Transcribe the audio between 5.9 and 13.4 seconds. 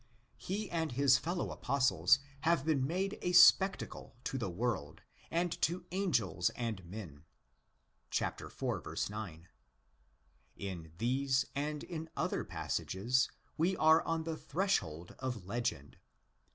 angels and men (iv. 9). In these and in other passages